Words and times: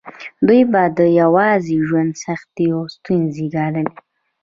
دوی 0.47 0.61
به 0.71 0.83
د 0.97 0.99
یوازې 1.21 1.75
ژوند 1.87 2.11
سختې 2.25 2.65
او 2.75 2.83
ستونزې 2.95 3.45
ګاللې. 3.53 3.85